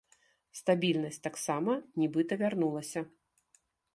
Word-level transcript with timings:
Стабільнасць 0.59 1.21
таксама 1.27 1.75
нібыта 2.03 2.33
вярнулася. 2.43 2.99